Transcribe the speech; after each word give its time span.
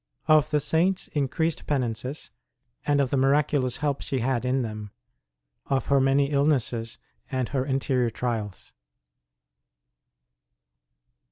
OF 0.27 0.49
THE 0.49 0.59
SAINT 0.59 0.97
S 0.97 1.07
INCREASED 1.09 1.67
PENANCES, 1.67 2.31
AND 2.87 2.99
OF 2.99 3.11
THE 3.11 3.17
MIRACULOUS 3.17 3.77
HELP 3.85 4.01
SHE 4.01 4.17
HAD 4.17 4.45
IN 4.45 4.63
THEM; 4.63 4.89
OF 5.67 5.85
HER 5.85 6.01
MANY 6.01 6.31
ILLNESSES 6.31 6.97
AND 7.29 7.49
HER 7.49 7.63
INTERIOR 7.67 8.09
TRIALS. 8.09 8.71